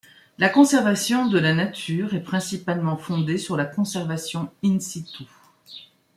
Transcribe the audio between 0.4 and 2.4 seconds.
conservation de la nature est